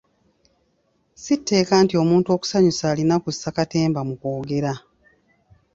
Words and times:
Si 1.23 1.33
tteeka 1.39 1.75
nti 1.83 1.93
omuntu 2.03 2.27
okusanyusa 2.35 2.83
alina 2.91 3.15
kussa 3.23 3.49
katemba 3.57 4.01
mu 4.07 4.15
kwogera. 4.21 4.73